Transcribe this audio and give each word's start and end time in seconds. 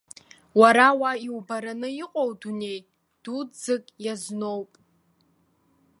Уара 0.59 0.87
уа 0.99 1.11
иубараны 1.27 1.89
иҟоу 2.03 2.31
дунеи 2.39 2.79
дуӡӡак 3.23 3.83
иазноуп. 4.05 4.71